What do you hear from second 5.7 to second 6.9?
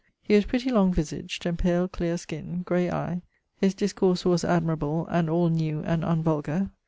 and unvulgar.